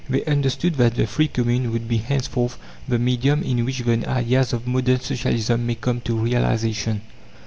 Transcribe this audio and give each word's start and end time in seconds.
They 0.09 0.25
understood 0.25 0.77
that 0.77 0.95
the 0.95 1.05
free 1.05 1.27
commune 1.27 1.71
would 1.71 1.87
be 1.87 1.97
henceforth 1.97 2.57
the 2.87 2.97
medium 2.97 3.43
in 3.43 3.63
which 3.63 3.77
the 3.81 4.03
ideas 4.09 4.51
of 4.51 4.65
modern 4.65 4.99
Socialism 4.99 5.67
may 5.67 5.75
come 5.75 6.01
to 6.01 6.17
realization. 6.17 7.01